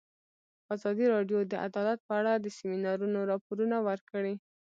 [0.75, 4.33] ازادي راډیو د عدالت په اړه د سیمینارونو راپورونه ورکړي.